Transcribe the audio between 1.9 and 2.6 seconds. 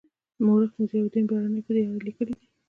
لیکلي دي.